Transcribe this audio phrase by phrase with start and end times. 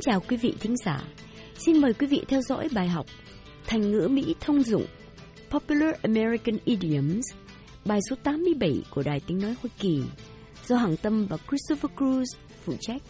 [0.00, 1.00] kính chào quý vị thính giả.
[1.54, 3.06] Xin mời quý vị theo dõi bài học
[3.66, 4.86] Thành ngữ Mỹ thông dụng
[5.50, 7.24] Popular American Idioms,
[7.86, 10.02] bài số 87 của Đài Tiếng Nói Hoa Kỳ,
[10.66, 12.24] do Hằng Tâm và Christopher Cruz
[12.64, 13.02] phụ trách.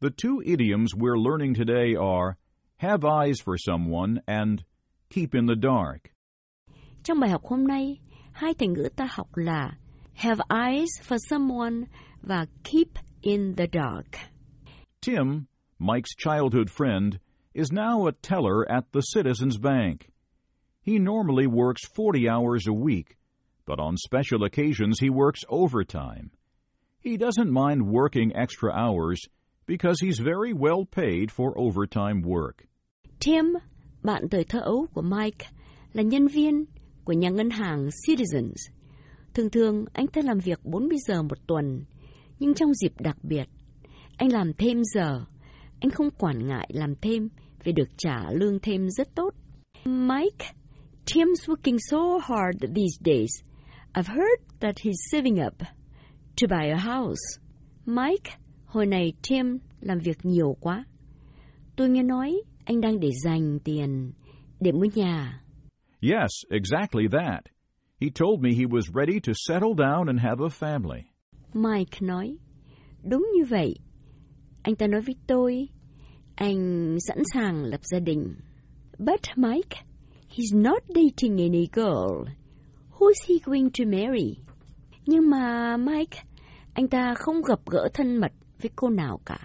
[0.00, 2.34] The two idioms we're learning today are
[2.76, 4.60] have eyes for someone and
[5.14, 6.00] keep in the dark.
[7.02, 7.98] Trong bài học hôm nay,
[8.32, 9.70] hai thành ngữ ta học là
[10.14, 11.74] have eyes for someone
[12.22, 12.88] và keep
[13.20, 14.30] in the dark.
[15.06, 15.44] Tim,
[15.82, 17.18] Mike's childhood friend,
[17.54, 20.10] is now a teller at the Citizens Bank.
[20.82, 23.16] He normally works 40 hours a week,
[23.64, 26.32] but on special occasions he works overtime.
[27.00, 29.22] He doesn't mind working extra hours
[29.64, 32.66] because he's very well paid for overtime work.
[33.18, 33.56] Tim,
[34.02, 35.46] bạn thời thơ ấu của Mike,
[35.92, 36.64] là nhân viên
[37.04, 38.70] của nhà ngân hàng Citizens.
[39.34, 41.84] Thường thường anh ta làm việc 40 giờ một tuần,
[42.38, 43.48] nhưng trong dịp đặc biệt,
[44.16, 45.24] anh làm thêm giờ.
[45.80, 47.28] Anh không quản ngại làm thêm
[47.64, 49.34] vì được trả lương thêm rất tốt.
[49.84, 50.52] Mike,
[51.06, 53.30] Tim's working so hard these days.
[53.94, 55.54] I've heard that he's saving up
[56.40, 57.40] to buy a house.
[57.86, 58.30] Mike,
[58.64, 60.84] hồi này Tim làm việc nhiều quá.
[61.76, 64.12] Tôi nghe nói anh đang để dành tiền
[64.60, 65.42] để mua nhà.
[66.02, 67.44] Yes, exactly that.
[68.00, 71.02] He told me he was ready to settle down and have a family.
[71.54, 72.36] Mike nói,
[73.02, 73.74] đúng như vậy.
[74.62, 75.68] Anh ta nói với tôi,
[76.34, 78.34] anh sẵn sàng lập gia đình.
[78.98, 79.82] But Mike,
[80.36, 82.28] he's not dating any girl.
[82.98, 84.36] Who's he going to marry?
[85.06, 86.22] Nhưng mà Mike,
[86.74, 89.38] anh ta không gặp gỡ thân mật với cô nào cả.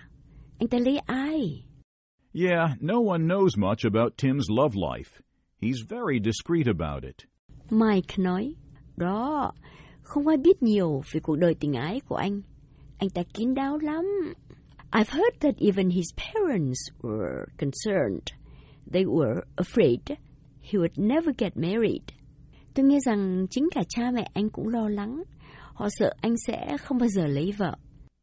[0.60, 1.66] Anh ta lấy ai?
[2.34, 5.22] Yeah, no one knows much about Tim's love life.
[5.62, 7.16] He's very discreet about it.
[7.70, 8.56] Mike nói,
[8.98, 9.52] đó,
[10.02, 12.42] không ai biết nhiều về cuộc đời tình ái của anh.
[12.98, 14.06] Anh ta kín đáo lắm.
[14.98, 18.32] I've heard that even his parents were concerned.
[18.88, 20.18] They were afraid
[20.62, 22.14] he would never get married.
[22.74, 25.24] Tôi nghe rằng chính cả cha mẹ anh cũng lo lắng.
[25.74, 27.76] Họ sợ anh sẽ không bao giờ lấy vợ.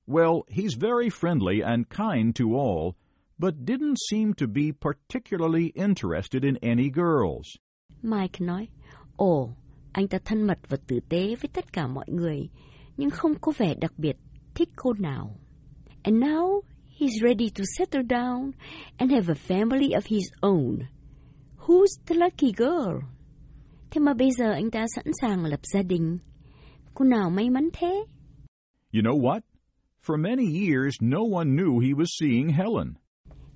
[0.07, 2.95] Well, he's very friendly and kind to all,
[3.39, 7.47] but didn't seem to be particularly interested in any girls.
[8.03, 8.69] Mike nói,
[9.17, 9.55] ồ,
[9.93, 12.49] anh ta thân mật và tử tế với tất cả mọi người,
[12.97, 14.17] nhưng không có vẻ đặc biệt
[14.55, 15.37] thích cô nào.
[16.05, 18.55] And now he's ready to settle down
[18.99, 20.89] and have a family of his own.
[21.57, 23.01] Who's the lucky girl?
[23.91, 26.19] Thế mà bây giờ anh ta sẵn sàng lập gia đình.
[26.95, 28.05] Cô nào may mắn thế?
[28.93, 29.41] You know what?
[30.07, 32.95] For many years, no one knew he was seeing Helen.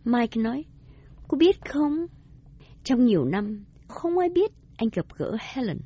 [0.04, 0.64] Mike nói,
[1.28, 2.06] cô biết không?
[2.84, 5.78] Trong nhiều năm, không ai biết anh gặp gỡ Helen.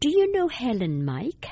[0.00, 1.48] Do you know Helen, Mike?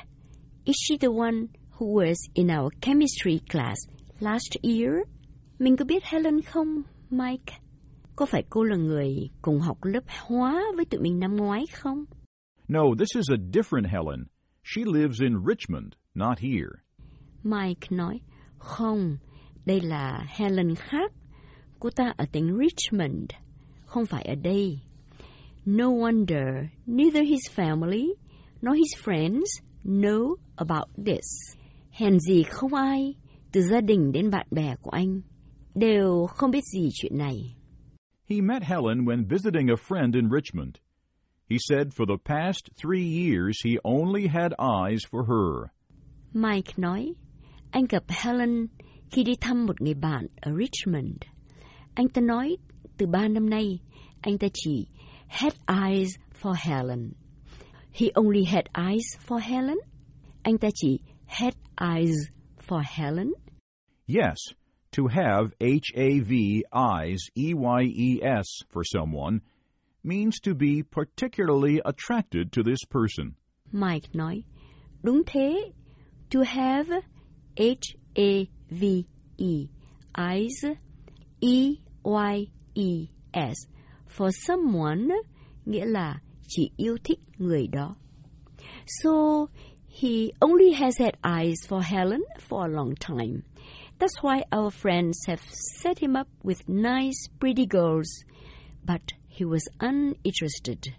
[0.65, 3.77] Is she the one who was in our chemistry class
[4.19, 4.93] last year?
[5.59, 7.53] Mình có biết Helen không, Mike?
[8.15, 12.05] Có phải cô là người cùng học lớp hóa với tụi mình năm ngoái không?
[12.67, 14.25] No, this is a different Helen.
[14.63, 16.69] She lives in Richmond, not here.
[17.43, 18.19] Mike nói,
[18.57, 19.17] không,
[19.65, 21.11] đây là Helen khác.
[21.79, 23.29] Cô ta ở tỉnh Richmond,
[23.85, 24.79] không phải ở đây.
[25.65, 28.07] No wonder neither his family
[28.61, 29.45] nor his friends
[29.83, 31.55] know about this.
[31.91, 33.15] Hèn gì không ai,
[33.51, 35.21] từ gia đình đến bạn bè của anh,
[35.75, 37.55] đều không biết gì chuyện này.
[38.29, 40.75] He met Helen when visiting a friend in Richmond.
[41.49, 45.69] He said for the past three years he only had eyes for her.
[46.33, 47.13] Mike nói,
[47.71, 48.67] anh gặp Helen
[49.11, 51.17] khi đi thăm một người bạn ở Richmond.
[51.93, 52.57] Anh ta nói,
[52.97, 53.79] từ ba năm nay,
[54.21, 54.87] anh ta chỉ
[55.27, 56.09] had eyes
[56.41, 57.11] for Helen.
[57.93, 59.77] He only had eyes for Helen?
[60.43, 61.53] Anh ta chỉ had
[61.95, 62.15] eyes
[62.69, 63.33] for Helen?
[64.05, 64.37] Yes,
[64.91, 69.41] to have H A V eyes E Y E S for someone
[70.03, 73.35] means to be particularly attracted to this person.
[73.71, 74.43] Mike nói,
[75.03, 75.73] đúng thế.
[76.29, 76.87] To have
[77.57, 79.07] H A V
[79.37, 79.67] E
[80.15, 80.65] eyes
[81.41, 83.57] E Y E S
[84.07, 85.09] for someone
[85.65, 87.95] nghĩa là chỉ yêu thích người đó.
[88.85, 89.47] So
[89.89, 93.43] he only has had eyes for Helen for a long time.
[93.97, 95.41] That's why our friends have
[95.81, 98.07] set him up with nice, pretty girls,
[98.85, 100.93] but he was uninterested.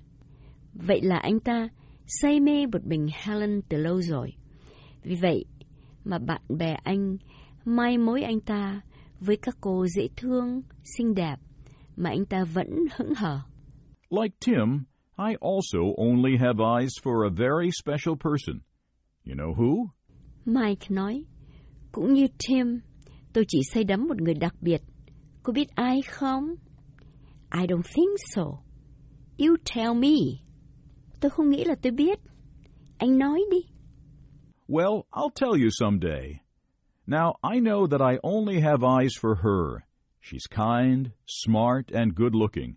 [0.75, 1.69] Vậy là anh ta
[2.07, 4.33] say mê một mình Helen từ lâu rồi.
[5.03, 5.45] Vì vậy
[6.05, 7.17] mà bạn bè anh
[7.65, 8.81] mai mối anh ta
[9.21, 10.63] với các cô dễ thương,
[10.97, 11.37] xinh đẹp
[11.97, 13.41] mà anh ta vẫn hững hờ.
[14.11, 14.85] Like Tim,
[15.19, 18.61] I also only have eyes for a very special person.
[19.31, 19.89] You know who?
[20.45, 21.25] Mike nói,
[21.93, 22.81] cũng như Tim,
[23.33, 24.83] tôi chỉ say đắm một người đặc biệt.
[25.43, 26.55] Cô biết ai không?
[27.53, 28.43] I don't think so.
[29.39, 30.17] You tell me.
[31.21, 32.19] Tôi không nghĩ là tôi biết.
[32.99, 33.59] Anh nói đi.
[34.69, 36.41] Well, I'll tell you someday.
[37.07, 39.85] Now, I know that I only have eyes for her.
[40.21, 42.75] She's kind, smart, and good looking.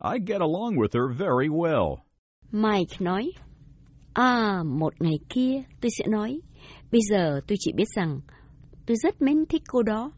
[0.00, 2.04] I get along with her very well.
[2.52, 3.32] Mike nói.
[4.12, 6.40] À, một ngày kia tôi sẽ nói.
[6.92, 8.20] Bây giờ tôi chỉ biết rằng
[8.86, 10.12] tôi rất mến thích cô đó.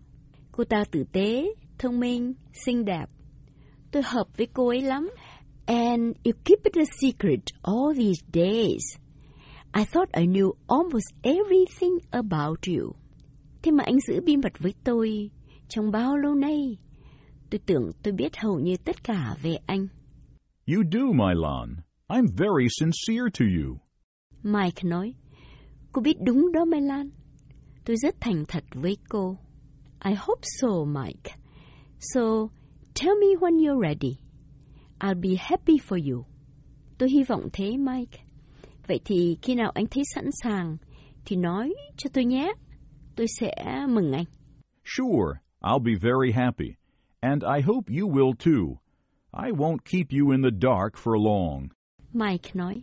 [0.52, 3.06] Cô ta tử tế, thông minh, xinh đẹp.
[3.90, 5.10] Tôi hợp với cô ấy lắm.
[5.66, 8.82] And you keep it a secret all these days.
[9.72, 12.92] I thought I knew almost everything about you.
[13.62, 15.30] Thế mà anh giữ bí mật với tôi
[15.68, 16.76] trong bao lâu nay?
[17.50, 19.86] Tôi tưởng tôi biết hầu như tất cả về anh.
[20.66, 21.76] You do, my Lan.
[22.10, 23.78] I'm very sincere to you.
[24.42, 25.14] Mike nói,
[25.92, 27.10] cô biết đúng đó Mai Lan.
[27.84, 29.38] Tôi rất thành thật với cô.
[30.04, 31.36] I hope so, Mike.
[32.00, 32.20] So,
[32.94, 34.18] tell me when you're ready.
[34.98, 36.24] I'll be happy for you.
[36.98, 38.18] Tôi hy vọng thế, Mike.
[38.86, 40.76] Vậy thì khi nào anh thấy sẵn sàng,
[41.24, 42.52] thì nói cho tôi nhé.
[43.16, 43.52] Tôi sẽ
[43.88, 44.24] mừng anh.
[44.84, 46.74] Sure, I'll be very happy.
[47.20, 48.80] And I hope you will too.
[49.32, 51.68] I won't keep you in the dark for long.
[52.12, 52.82] Mike nói,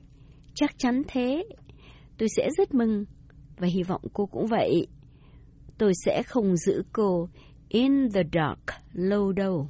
[0.53, 1.45] chắc chắn thế.
[2.17, 3.05] Tôi sẽ rất mừng,
[3.57, 4.87] và hy vọng cô cũng vậy.
[5.77, 7.29] Tôi sẽ không giữ cô
[7.69, 8.59] in the dark
[8.93, 9.69] lâu đâu.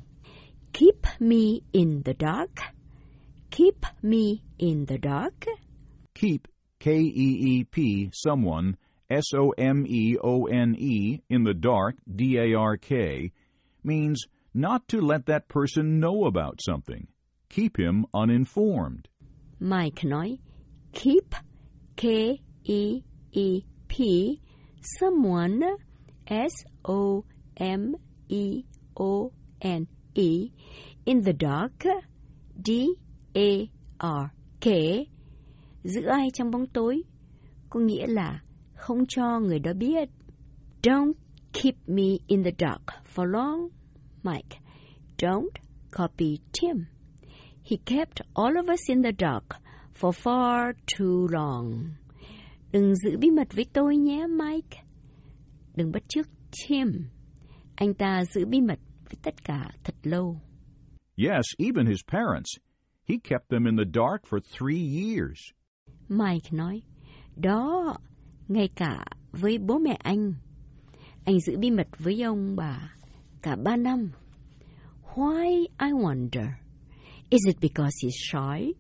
[0.74, 2.52] Keep me in the dark.
[3.52, 4.24] Keep me
[4.58, 5.34] in the dark.
[6.16, 6.42] Keep,
[6.80, 8.74] K-E-E-P, someone,
[9.10, 10.20] S-O-M-E-O-N-E,
[11.30, 13.32] in the dark, D-A-R-K,
[13.84, 17.08] means not to let that person know about something.
[17.50, 19.08] Keep him uninformed.
[19.60, 20.38] Mike nói,
[20.94, 21.24] keep,
[21.98, 23.04] K-E-E-P,
[25.00, 25.62] someone,
[26.26, 27.30] S-O-M-E-O-N-E,
[31.06, 31.84] in the dark,
[32.66, 34.68] D-A-R-K,
[35.84, 37.04] giữ ai trong bóng tối,
[37.70, 38.42] có nghĩa là
[38.76, 40.10] không cho người đó biết.
[40.82, 41.14] Don't
[41.54, 42.82] keep me in the dark
[43.16, 43.68] for long,
[44.24, 44.60] Mike.
[45.18, 45.50] Don't
[45.98, 46.86] copy Tim.
[47.70, 49.58] He kept all of us in the dark
[49.94, 51.96] for far too long.
[52.72, 54.84] Đừng giữ bí mật với tôi nhé, Mike.
[55.76, 56.28] Đừng bắt chước
[56.70, 57.10] Tim.
[57.76, 60.42] Anh ta giữ bí mật với tất cả thật lâu.
[61.18, 62.50] Yes, even his parents.
[63.10, 65.40] He kept them in the dark for three years.
[66.10, 66.82] Mike nói,
[67.36, 67.98] đó,
[68.48, 70.34] ngay cả với bố mẹ anh.
[71.26, 72.94] Anh giữ bí mật với ông bà
[73.42, 74.12] cả ba năm.
[75.16, 76.48] Why, I wonder?
[77.30, 78.74] Is it because he's shy?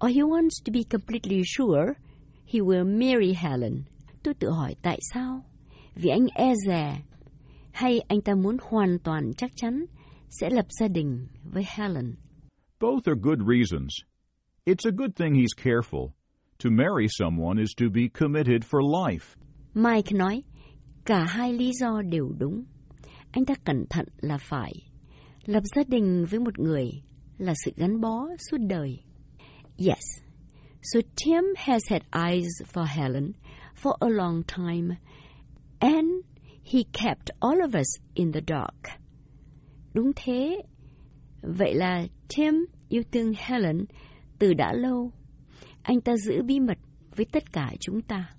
[0.00, 1.96] Or he wants to be completely sure
[2.44, 3.84] he will marry Helen?
[4.22, 5.44] Tôi tự hỏi tại sao?
[5.94, 7.02] Vì anh e dè.
[7.72, 9.84] Hay anh ta muốn hoàn toàn chắc chắn
[10.28, 12.14] sẽ lập gia đình với Helen?
[12.80, 13.90] Both are good reasons.
[14.66, 16.12] It's a good thing he's careful.
[16.58, 19.36] To marry someone is to be committed for life.
[19.74, 20.42] Mike nói,
[21.04, 22.64] cả hai lý do đều đúng.
[23.30, 24.72] Anh ta cẩn thận là phải.
[25.44, 26.90] Lập gia đình với một người
[27.38, 28.98] là sự gắn bó suốt đời.
[29.78, 30.22] Yes,
[30.82, 33.32] so Tim has had eyes for Helen
[33.74, 34.96] for a long time,
[35.80, 36.24] and
[36.64, 39.00] he kept all of us in the dark.
[39.94, 40.62] Đúng thế.
[41.42, 42.54] Vậy là Tim
[42.88, 43.84] yêu thương Helen
[44.38, 45.12] từ đã lâu.
[45.82, 46.78] Anh ta giữ bí mật
[47.16, 48.30] với tất cả chúng ta.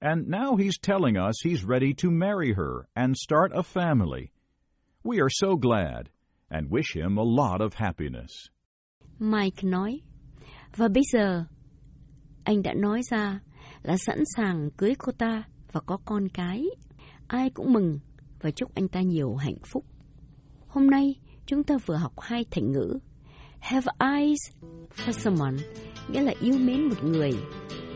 [0.00, 4.26] And now he's telling us he's ready to marry her and start a family.
[5.04, 6.02] We are so glad
[6.48, 8.30] and wish him a lot of happiness.
[9.18, 10.00] Mike nói,
[10.76, 11.44] và bây giờ
[12.44, 13.40] anh đã nói ra
[13.82, 16.64] là sẵn sàng cưới cô ta và có con cái.
[17.26, 17.98] Ai cũng mừng
[18.40, 19.84] và chúc anh ta nhiều hạnh phúc.
[20.68, 21.14] Hôm nay
[21.46, 22.98] chúng ta vừa học hai thành ngữ
[23.60, 24.38] have eyes
[24.96, 25.56] for someone
[26.08, 27.32] nghĩa là yêu mến một người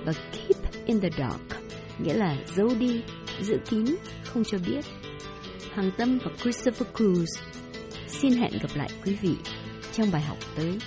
[0.04, 1.62] và keep in the dark
[1.98, 3.02] nghĩa là giấu đi,
[3.40, 3.84] giữ kín,
[4.24, 4.84] không cho biết.
[5.74, 7.26] Hàng Tâm và Christopher Cruz
[8.08, 9.34] xin hẹn gặp lại quý vị
[9.92, 10.78] trong bài học tới.